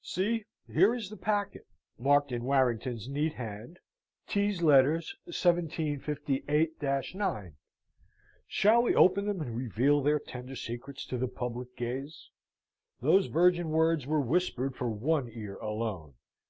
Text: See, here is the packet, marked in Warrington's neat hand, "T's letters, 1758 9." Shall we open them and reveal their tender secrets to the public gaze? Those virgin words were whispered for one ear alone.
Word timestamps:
See, 0.00 0.46
here 0.66 0.94
is 0.94 1.10
the 1.10 1.18
packet, 1.18 1.66
marked 1.98 2.32
in 2.32 2.44
Warrington's 2.44 3.10
neat 3.10 3.34
hand, 3.34 3.78
"T's 4.26 4.62
letters, 4.62 5.14
1758 5.26 6.82
9." 7.14 7.52
Shall 8.46 8.82
we 8.82 8.94
open 8.94 9.26
them 9.26 9.42
and 9.42 9.54
reveal 9.54 10.00
their 10.00 10.18
tender 10.18 10.56
secrets 10.56 11.04
to 11.08 11.18
the 11.18 11.28
public 11.28 11.76
gaze? 11.76 12.30
Those 13.02 13.26
virgin 13.26 13.68
words 13.68 14.06
were 14.06 14.22
whispered 14.22 14.76
for 14.76 14.88
one 14.88 15.28
ear 15.28 15.56
alone. 15.58 16.14